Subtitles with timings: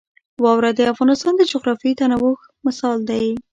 [0.43, 2.35] واوره د افغانستان د جغرافیوي تنوع
[2.67, 3.25] مثال دی.